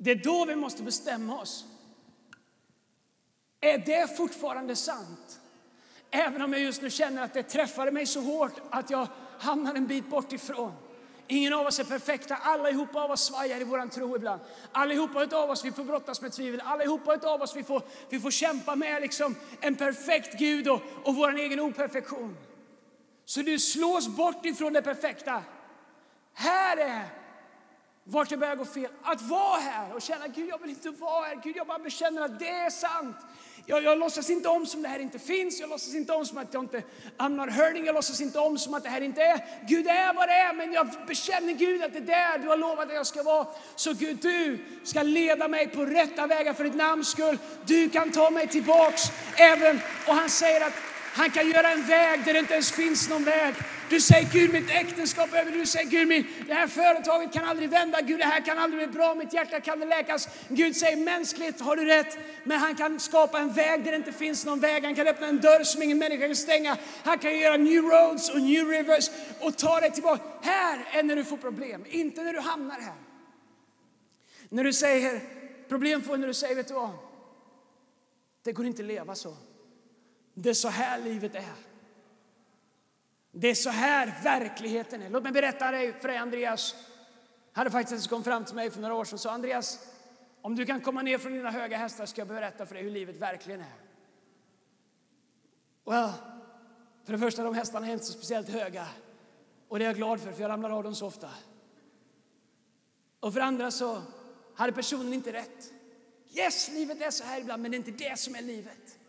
[0.03, 1.65] Det är då vi måste bestämma oss.
[3.61, 5.39] Är det fortfarande sant?
[6.11, 9.07] Även om jag just nu känner att det träffade mig så hårt att jag
[9.39, 10.73] hamnar en bit bort ifrån.
[11.27, 12.35] Ingen av oss är perfekta.
[12.35, 14.41] Allihopa av oss svajar i vår tro ibland.
[14.71, 16.61] Allihopa av oss vi får brottas med tvivel.
[16.65, 21.15] Allihopa av oss vi får, vi får kämpa med liksom en perfekt Gud och, och
[21.15, 22.37] vår egen operfektion.
[23.25, 25.43] Så du slås bort ifrån det perfekta
[26.33, 27.20] här är
[28.11, 28.89] vart det börjar gå fel.
[29.03, 31.39] Att vara här och känna Gud, jag vill inte vara här.
[31.43, 33.15] Gud, jag bara bekänner att det är sant.
[33.65, 35.59] Jag, jag låtsas inte om som det här inte finns.
[35.59, 36.83] Jag låtsas inte om som att jag inte,
[37.17, 37.85] I'm not hurting.
[37.85, 39.45] Jag låtsas inte om som att det här inte är.
[39.67, 42.57] Gud är vad det är, men jag bekänner Gud att det är där du har
[42.57, 43.47] lovat att jag ska vara.
[43.75, 47.37] Så Gud, du ska leda mig på rätta vägar för ditt namns skull.
[47.65, 49.01] Du kan ta mig tillbaks
[49.35, 50.73] även, och han säger att
[51.13, 53.53] han kan göra en väg där det inte ens finns någon väg.
[53.91, 55.51] Du säger Gud, mitt äktenskap är över.
[55.51, 58.01] Du säger Gud, min, det här företaget kan aldrig vända.
[58.01, 59.15] Gud, det här kan aldrig bli bra.
[59.15, 60.29] Mitt hjärta kan aldrig läkas.
[60.49, 62.17] Gud säger mänskligt har du rätt.
[62.43, 64.83] Men han kan skapa en väg där det inte finns någon väg.
[64.83, 66.77] Han kan öppna en dörr som ingen människa kan stänga.
[67.03, 70.23] Han kan göra new roads och new rivers och ta dig tillbaka.
[70.41, 72.95] Här är när du får problem, inte när du hamnar här.
[74.49, 75.21] När du säger,
[75.69, 76.91] problem får när du säger, vet du vad?
[78.43, 79.37] Det går inte att leva så.
[80.33, 81.70] Det är så här livet är.
[83.31, 85.09] Det är så här verkligheten är.
[85.09, 86.75] Låt mig berätta dig för dig, Andreas.
[87.51, 89.87] hade faktiskt kom fram till mig för några år sedan och sa Andreas,
[90.41, 92.91] om du kan komma ner från dina höga hästar ska jag berätta för dig hur
[92.91, 93.75] livet verkligen är.
[95.85, 96.11] Well,
[97.03, 98.87] för det första, de hästarna är inte så speciellt höga.
[99.67, 101.29] Och det är jag glad för, för jag ramlar av dem så ofta.
[103.19, 104.01] Och för andra så
[104.55, 105.71] hade personen inte rätt.
[106.33, 108.99] Yes, livet är så här ibland, men det är inte det som är livet.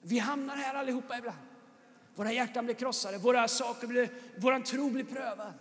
[0.00, 1.38] Vi hamnar här allihopa ibland.
[2.16, 5.52] Våra hjärtan blir krossade, våra saker blir, vår tro blir prövad.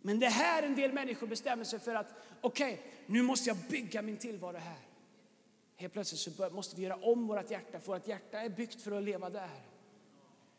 [0.00, 3.56] Men det här en del människor bestämmer sig för att okej, okay, nu måste jag
[3.56, 4.78] bygga min tillvaro här.
[5.76, 8.92] Helt plötsligt så måste vi göra om vårt hjärta, för vårt hjärta är byggt för
[8.92, 9.50] att leva där.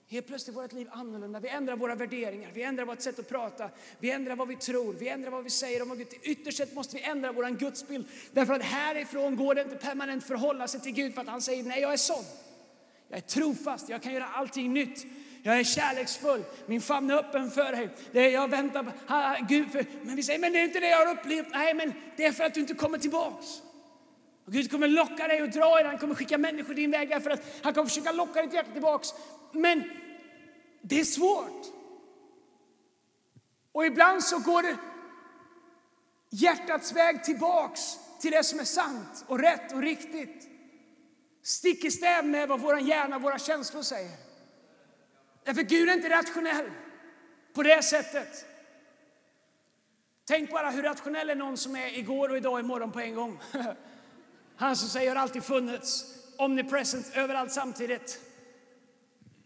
[0.07, 1.39] Helt plötsligt är vårt liv annorlunda.
[1.39, 4.93] Vi ändrar våra värderingar, vi ändrar vårt sätt att prata, vi ändrar vad vi tror,
[4.93, 6.07] vi ändrar vad vi säger om Gud.
[6.21, 8.05] Ytterst sett måste vi ändra vår gudsbild.
[8.31, 11.63] Därför att härifrån går det inte permanent förhålla sig till Gud för att han säger
[11.63, 12.23] nej, jag är sån.
[13.13, 15.05] Jag är trofast, jag kan göra allting nytt.
[15.43, 17.89] Jag är kärleksfull, min famn är öppen för dig.
[18.11, 19.71] Det är, jag väntar på ha, Gud.
[19.71, 21.47] För, men vi säger, men det är inte det jag har upplevt.
[21.51, 23.45] Nej, men det är för att du inte kommer tillbaks.
[24.45, 27.09] Och Gud kommer locka dig och dra i dig, han kommer skicka människor din väg
[27.09, 29.09] därför att han kommer försöka locka ditt hjärta tillbaks.
[29.51, 29.83] Men
[30.81, 31.65] det är svårt.
[33.71, 34.77] Och ibland så går det
[36.29, 37.81] hjärtats väg tillbaks
[38.21, 40.52] till det som är sant och rätt och riktigt.
[41.43, 44.11] Stick i stäv med vad vår hjärna och våra känslor säger.
[45.43, 46.71] Därför Gud är inte rationell
[47.53, 48.45] på det sättet.
[50.25, 53.15] Tänk bara hur rationell är någon som är igår och idag och imorgon på en
[53.15, 53.39] gång.
[54.55, 56.05] Han som säger har alltid funnits,
[56.37, 58.19] omnipresent, överallt samtidigt.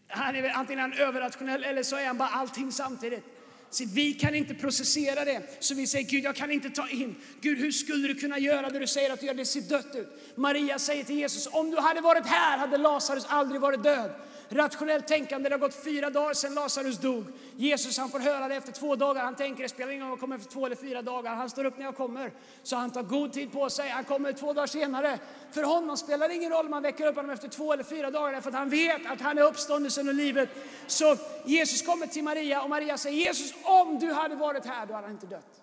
[0.08, 3.24] Han är antingen överrationell eller så är han bara allting samtidigt.
[3.70, 5.42] Så vi kan inte processera det.
[5.60, 7.16] Så vi säger Gud, jag kan inte ta in.
[7.40, 9.34] Gud, hur skulle du kunna göra det du säger att du gör?
[9.34, 10.08] Det ser dött ut.
[10.34, 14.10] Maria säger till Jesus, om du hade varit här hade Lazarus aldrig varit död
[14.48, 15.48] rationellt tänkande.
[15.48, 17.24] Det har gått fyra dagar sedan Lazarus dog.
[17.56, 19.24] Jesus han får höra det efter två dagar.
[19.24, 21.34] Han tänker det spelar ingen roll om jag kommer efter två eller fyra dagar.
[21.34, 22.32] Han står upp när jag kommer.
[22.62, 23.88] Så han tar god tid på sig.
[23.88, 25.18] Han kommer två dagar senare.
[25.50, 28.10] För honom spelar det ingen roll om man väcker upp honom efter två eller fyra
[28.10, 28.40] dagar.
[28.40, 30.48] För att han vet att han är uppståndelsen och livet.
[30.86, 34.94] Så Jesus kommer till Maria och Maria säger Jesus om du hade varit här då
[34.94, 35.62] hade han inte dött.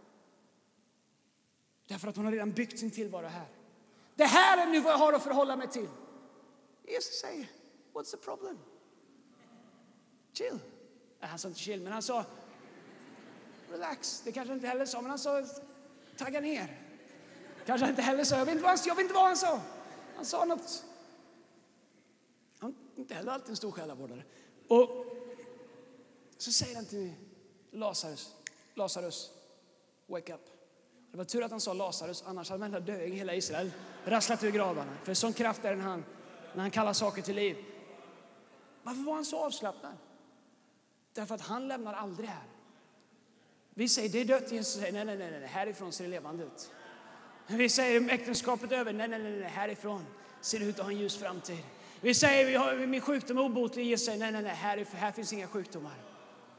[1.87, 3.47] Därför att hon har redan byggt sin tillvaro här.
[4.15, 5.87] Det här är nu vad jag har att förhålla mig till.
[6.87, 7.47] Jesus säger,
[7.93, 8.57] what's the problem?
[10.37, 10.59] Chill.
[11.21, 12.25] Äh, han sa inte chill, men han sa
[13.71, 14.21] relax.
[14.25, 15.43] Det kanske inte heller sa, men han sa
[16.17, 16.81] tagga ner.
[17.65, 19.61] Kanske inte heller sa, jag vet inte vad han, jag vet inte vad han sa.
[20.15, 20.85] Han sa något.
[22.59, 24.23] Han är inte heller alltid en stor själavårdare.
[24.67, 25.05] Och
[26.37, 27.13] så säger han till
[27.71, 28.35] Lazarus,
[28.73, 29.31] Lazarus,
[30.07, 30.41] wake up.
[31.11, 33.71] Det var tur att han sa Lazarus, annars hade varenda döing i hela Israel
[34.05, 34.97] rasslat ur gravarna.
[35.03, 36.05] För sån kraft är den han,
[36.53, 37.57] när han kallar saker till liv.
[38.83, 39.97] Varför var han så avslappnad?
[41.15, 42.43] Därför att han lämnar aldrig här.
[43.73, 46.43] Vi säger det är dött, Jesus säger nej, nej, nej, nej, härifrån ser det levande
[46.43, 46.71] ut.
[47.47, 50.05] Vi säger äktenskapet är över, nej, nej, nej, härifrån
[50.41, 51.57] ser det ut att ha en ljus framtid.
[52.01, 55.11] Vi säger vi har, min sjukdom är obotlig, Jesus säger nej, nej, nej, här, här
[55.11, 55.95] finns inga sjukdomar.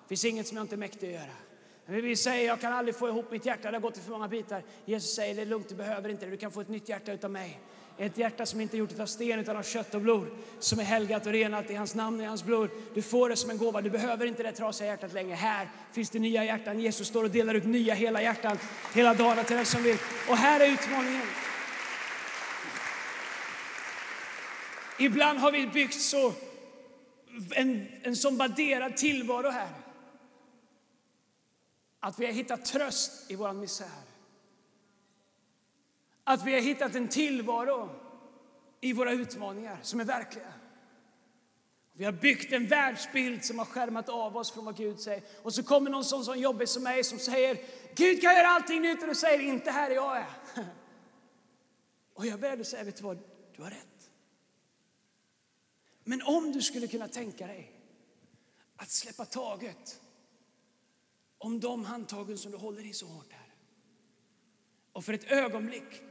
[0.02, 2.00] Det finns inget som jag inte är mäktig att göra.
[2.02, 4.28] Vi säger jag kan aldrig få ihop mitt hjärta, det har gått i för många
[4.28, 4.62] bitar.
[4.84, 7.12] Jesus säger det är lugnt, du behöver inte det, du kan få ett nytt hjärta
[7.12, 7.60] utav mig.
[7.98, 10.26] Ett hjärta som inte är gjort av sten utan av kött och blod,
[10.58, 12.70] som är helgat och renat i hans namn och i hans blod.
[12.94, 13.80] Du får det som en gåva.
[13.80, 15.34] Du behöver inte det trasiga hjärtat längre.
[15.34, 16.80] Här finns det nya hjärtan.
[16.80, 18.58] Jesus står och delar ut nya hela hjärtan
[18.94, 19.98] hela dagen till den som vill.
[20.28, 21.26] Och här är utmaningen.
[24.98, 26.32] Ibland har vi byggt så
[27.54, 29.68] en, en sån värderad tillvaro här.
[32.00, 34.15] Att vi har hittat tröst i vår misär.
[36.28, 37.90] Att vi har hittat en tillvaro
[38.80, 40.52] i våra utmaningar som är verkliga.
[41.92, 45.22] Vi har byggt en världsbild som har skärmat av oss från vad Gud säger.
[45.42, 47.58] Och så kommer någon sån som jobbig som mig som säger
[47.94, 50.26] Gud kan göra allting nytt och du säger inte här jag är.
[52.14, 53.18] Och jag är säga, vet du vad,
[53.56, 54.10] du har rätt.
[56.04, 57.72] Men om du skulle kunna tänka dig
[58.76, 60.00] att släppa taget
[61.38, 63.54] om de handtagen som du håller i så hårt här.
[64.92, 66.02] Och för ett ögonblick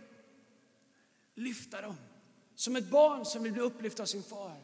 [1.36, 1.96] lyfta dem.
[2.56, 4.62] Som ett barn som vill bli upplyft av sin far.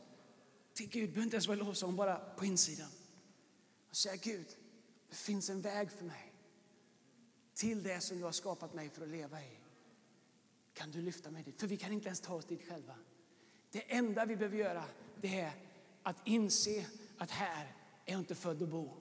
[0.74, 2.90] Till Gud behöver inte ens vara lovsång, bara på insidan.
[3.90, 4.48] och säga Gud,
[5.10, 6.34] det finns en väg för mig
[7.54, 9.58] till det som du har skapat mig för att leva i.
[10.74, 11.60] Kan du lyfta mig dit?
[11.60, 12.96] För vi kan inte ens ta oss dit själva.
[13.72, 14.84] Det enda vi behöver göra
[15.22, 15.52] det är
[16.04, 16.86] att inse
[17.18, 18.98] att här är jag inte född att bo.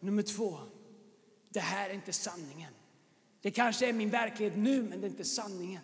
[0.00, 0.58] Nummer två,
[1.48, 2.72] det här är inte sanningen.
[3.40, 5.82] Det kanske är min verklighet nu, men det är inte sanningen.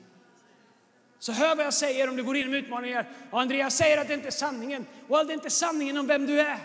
[1.25, 3.07] Så hör vad jag säger om du går in med utmaningar.
[3.31, 4.87] Och Andreas säger att det inte är sanningen.
[5.09, 6.59] Och det är inte sanningen om vem du är.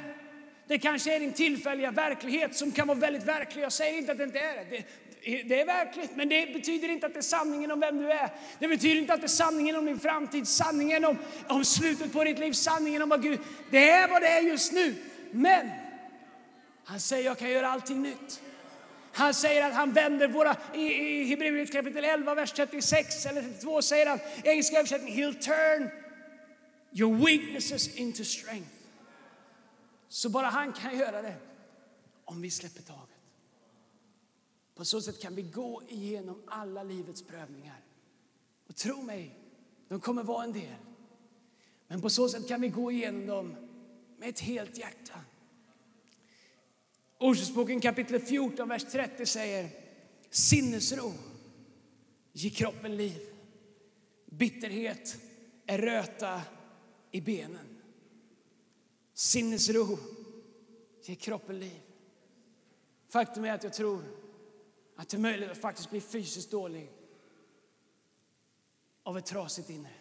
[0.67, 3.63] Det kanske är din tillfälliga verklighet som kan vara väldigt verklig.
[3.63, 4.83] Jag säger inte att det inte är det.
[5.23, 5.43] det.
[5.43, 8.29] Det är verkligt, men det betyder inte att det är sanningen om vem du är.
[8.59, 11.17] Det betyder inte att det är sanningen om din framtid, sanningen om,
[11.47, 13.39] om slutet på ditt liv, sanningen om vad Gud...
[13.71, 14.95] Det är vad det är just nu.
[15.31, 15.69] Men
[16.85, 18.41] han säger jag kan göra allting nytt.
[19.19, 23.81] Han säger att han vänder våra, i, i Hebreerbrevet kapitel 11, vers 36 eller 32
[23.81, 25.89] säger han, i engelska översättning, he'll turn
[26.91, 28.69] your weaknesses into strength.
[30.07, 31.35] Så bara han kan göra det
[32.25, 33.19] om vi släpper taget.
[34.75, 37.81] På så sätt kan vi gå igenom alla livets prövningar.
[38.67, 39.35] Och tro mig,
[39.87, 40.75] de kommer vara en del.
[41.87, 43.55] Men på så sätt kan vi gå igenom dem
[44.17, 45.19] med ett helt hjärta.
[47.21, 49.69] Ordspråksboken kapitel 14, vers 30 säger
[50.29, 51.13] sinnesro
[52.33, 53.21] ger kroppen liv.
[54.25, 55.17] Bitterhet
[55.65, 56.41] är röta
[57.11, 57.81] i benen.
[59.13, 59.97] Sinnesro
[61.03, 61.81] ger kroppen liv.
[63.07, 64.03] Faktum är att jag tror
[64.95, 66.91] att det är möjligt att faktiskt bli fysiskt dålig
[69.03, 69.93] av ett trasigt inre.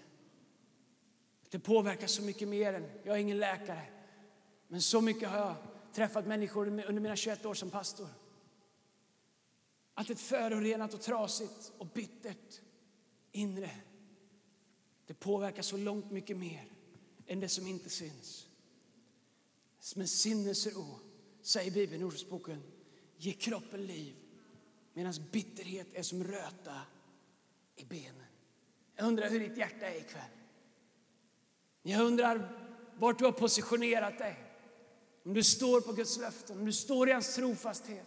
[1.50, 3.82] Det påverkar så mycket mer än, jag är ingen läkare,
[4.68, 5.54] men så mycket har jag
[5.98, 8.08] träffat människor under mina 21 år som pastor.
[9.94, 12.60] Att ett förorenat och trasigt och bittert
[13.32, 13.70] inre,
[15.06, 16.72] det påverkar så långt mycket mer
[17.26, 18.48] än det som inte syns.
[19.96, 20.98] Men sinnesro,
[21.42, 22.62] säger Bibeln i Ordspråksboken,
[23.16, 24.16] ger kroppen liv
[24.92, 26.80] medan bitterhet är som röta
[27.76, 28.26] i benen.
[28.96, 30.30] Jag undrar hur ditt hjärta är ikväll.
[31.82, 34.47] Jag undrar vart du har positionerat dig.
[35.28, 38.06] Om du står på Guds löften, om du står i hans trofasthet.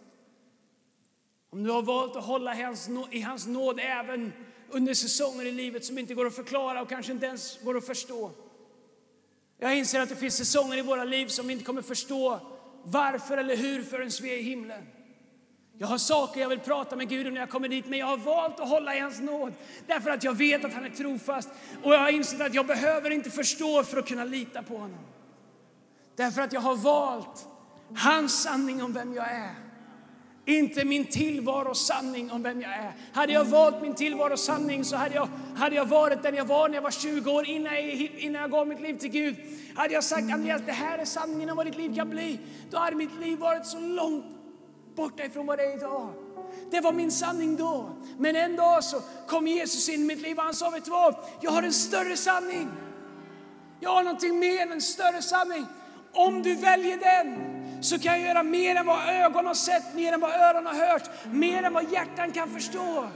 [1.50, 2.54] Om du har valt att hålla
[3.10, 4.32] i hans nåd även
[4.70, 7.86] under säsonger i livet som inte går att förklara och kanske inte ens går att
[7.86, 8.30] förstå.
[9.58, 12.40] Jag inser att det finns säsonger i våra liv som vi inte kommer förstå
[12.84, 14.86] varför eller hur förrän vi är i himlen.
[15.78, 18.06] Jag har saker jag vill prata med Gud om när jag kommer dit, men jag
[18.06, 19.52] har valt att hålla i hans nåd
[19.86, 21.48] därför att jag vet att han är trofast
[21.82, 25.04] och jag har insett att jag behöver inte förstå för att kunna lita på honom.
[26.16, 27.48] Därför att jag har valt
[27.96, 29.54] hans sanning om vem jag är.
[30.44, 32.92] Inte min tillvaro sanning om vem jag är.
[33.12, 36.68] Hade jag valt min tillvaro sanning så hade jag, hade jag varit den jag var
[36.68, 39.36] när jag var 20 år innan jag, innan jag gav mitt liv till Gud.
[39.74, 42.40] Hade jag sagt Andreas, det här är sanningen om vad ditt liv kan bli.
[42.70, 44.24] Då hade mitt liv varit så långt
[44.94, 46.12] borta ifrån vad det är idag.
[46.70, 47.90] Det var min sanning då.
[48.18, 50.90] Men en dag så kom Jesus in i mitt liv och han sa, vet du
[50.90, 51.16] vad?
[51.40, 52.68] Jag har en större sanning.
[53.80, 55.66] Jag har någonting mer, en större sanning.
[56.12, 60.12] Om du väljer den så kan jag göra mer än vad ögon har sett, mer
[60.12, 63.08] än vad öron har hört, mer än vad hjärtan kan förstå.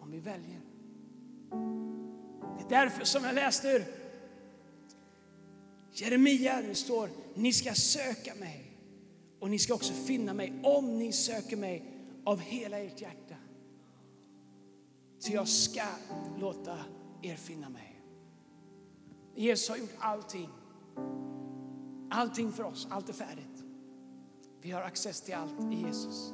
[0.00, 0.60] Om vi väljer.
[2.58, 3.84] Det är därför som jag läste ur
[5.92, 8.64] Jeremia, det står ni ska söka mig
[9.40, 11.84] och ni ska också finna mig om ni söker mig
[12.24, 13.34] av hela ert hjärta.
[15.18, 15.84] Så jag ska
[16.38, 16.78] låta
[17.22, 17.87] er finna mig.
[19.38, 20.48] Jesus har gjort allting.
[22.10, 23.64] Allting för oss, allt är färdigt.
[24.60, 26.32] Vi har access till allt i Jesus.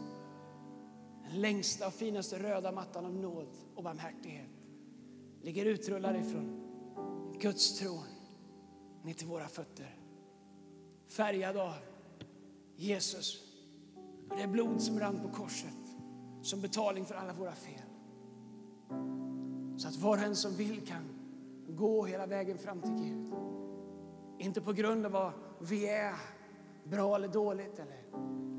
[1.23, 4.51] Den längsta och finaste röda mattan av nåd och barmhärtighet
[5.43, 6.61] ligger utrullad ifrån
[7.41, 8.05] Guds tron
[9.03, 9.97] ner till våra fötter.
[11.07, 11.75] Färgad av
[12.77, 13.43] Jesus
[14.31, 15.97] och det blod som rann på korset
[16.43, 17.89] som betalning för alla våra fel.
[19.77, 21.14] Så att var och en som vill kan
[21.77, 23.33] gå hela vägen fram till Gud.
[24.39, 26.15] Inte på grund av vad vi är,
[26.85, 28.05] bra eller dåligt eller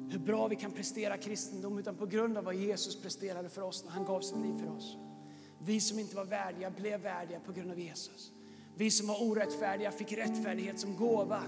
[0.10, 3.84] hur bra vi kan prestera kristendom utan på grund av vad Jesus presterade för oss
[3.86, 4.98] när han gav sitt liv för oss.
[5.60, 8.32] Vi som inte var värdiga blev värdiga på grund av Jesus.
[8.76, 11.44] Vi som var orättfärdiga fick rättfärdighet som gåva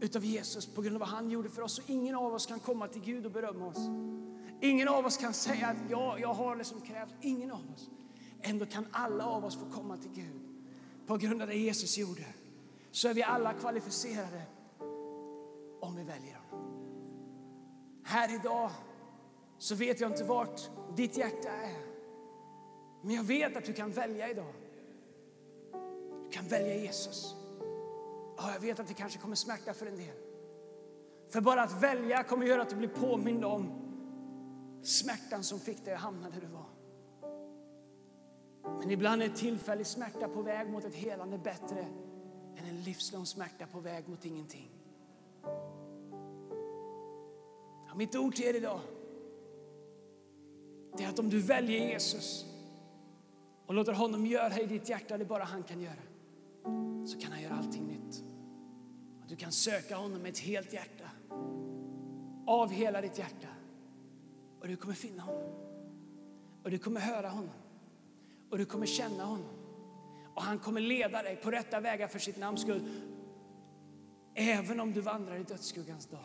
[0.00, 1.72] utav Jesus på grund av vad han gjorde för oss.
[1.72, 3.88] Så ingen av oss kan komma till Gud och berömma oss.
[4.60, 7.10] Ingen av oss kan säga att ja, jag har liksom det som krävs.
[7.20, 7.90] Ingen av oss.
[8.40, 10.47] Ändå kan alla av oss få komma till Gud
[11.08, 12.24] på grund av det Jesus gjorde.
[12.90, 14.42] Så är vi alla kvalificerade
[15.80, 16.66] om vi väljer honom.
[18.04, 18.70] Här idag
[19.58, 20.60] så vet jag inte vart
[20.96, 21.86] ditt hjärta är.
[23.02, 24.54] Men jag vet att du kan välja idag.
[26.24, 27.34] Du kan välja Jesus.
[28.36, 30.16] Ja, jag vet att det kanske kommer smärta för en del.
[31.30, 33.70] För bara att välja kommer göra att du blir påmind om
[34.82, 36.77] smärtan som fick dig att hamna där du var.
[38.78, 41.86] Men ibland är tillfällig smärta på väg mot ett helande bättre
[42.56, 44.70] än en livslång smärta på väg mot ingenting.
[47.86, 48.80] Ja, mitt ord till er idag
[50.96, 52.46] det är att om du väljer Jesus
[53.66, 56.02] och låter honom göra i ditt hjärta det bara han kan göra
[57.06, 58.22] så kan han göra allting nytt.
[59.28, 61.10] Du kan söka honom med ett helt hjärta,
[62.46, 63.48] av hela ditt hjärta.
[64.60, 65.52] Och du kommer finna honom.
[66.62, 67.54] Och du kommer höra honom.
[68.50, 69.54] Och du kommer känna honom.
[70.34, 72.88] Och han kommer leda dig på rätta vägar för sitt namns skull.
[74.34, 76.20] Även om du vandrar i dödsskuggans dal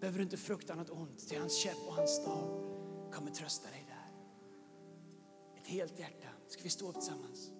[0.00, 2.70] behöver du inte frukta något ont, till hans käpp och hans stav
[3.12, 4.10] kommer trösta dig där.
[5.60, 6.28] Ett helt hjärta.
[6.48, 7.50] Ska vi stå upp tillsammans?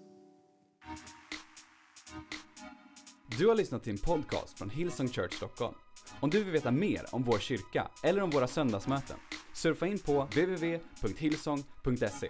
[3.39, 5.75] Du har lyssnat till en podcast från Hillsong Church Stockholm.
[6.21, 9.17] Om du vill veta mer om vår kyrka eller om våra söndagsmöten,
[9.55, 12.29] surfa in på www.hillsong.se